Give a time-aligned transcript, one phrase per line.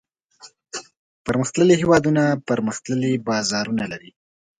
[1.25, 4.11] پرمختللي هېوادونه پرمختللي بازارونه لري.